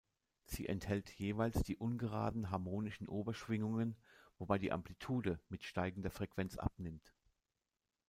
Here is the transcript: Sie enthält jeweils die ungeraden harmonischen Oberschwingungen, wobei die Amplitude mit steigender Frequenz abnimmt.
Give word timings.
Sie 0.47 0.65
enthält 0.67 1.11
jeweils 1.11 1.61
die 1.61 1.77
ungeraden 1.77 2.49
harmonischen 2.49 3.07
Oberschwingungen, 3.07 3.95
wobei 4.39 4.57
die 4.57 4.71
Amplitude 4.71 5.39
mit 5.49 5.63
steigender 5.63 6.09
Frequenz 6.09 6.57
abnimmt. 6.57 7.13